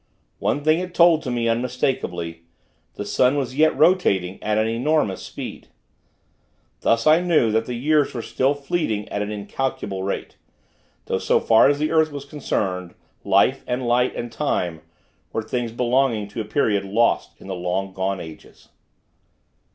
One 0.39 0.63
thing 0.63 0.79
it 0.79 0.95
told 0.95 1.21
to 1.21 1.29
me, 1.29 1.47
unmistakably: 1.47 2.41
the 2.95 3.05
sun 3.05 3.37
was 3.37 3.55
yet 3.55 3.77
rotating 3.77 4.41
at 4.41 4.57
an 4.57 4.67
enormous 4.67 5.21
speed. 5.21 5.67
Thus, 6.79 7.05
I 7.05 7.21
knew 7.21 7.51
that 7.51 7.67
the 7.67 7.75
years 7.75 8.11
were 8.11 8.23
still 8.23 8.55
fleeting 8.55 9.07
at 9.09 9.21
an 9.21 9.31
incalculable 9.31 10.01
rate; 10.01 10.37
though 11.05 11.19
so 11.19 11.39
far 11.39 11.69
as 11.69 11.77
the 11.77 11.91
earth 11.91 12.11
was 12.11 12.25
concerned, 12.25 12.95
life, 13.23 13.63
and 13.67 13.85
light, 13.87 14.15
and 14.15 14.31
time, 14.31 14.81
were 15.33 15.43
things 15.43 15.71
belonging 15.71 16.27
to 16.29 16.41
a 16.41 16.45
period 16.45 16.83
lost 16.83 17.39
in 17.39 17.45
the 17.45 17.53
long 17.53 17.93
gone 17.93 18.19
ages. 18.19 18.69